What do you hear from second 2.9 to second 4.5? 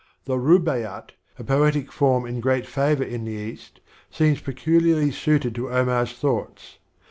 in the East, seems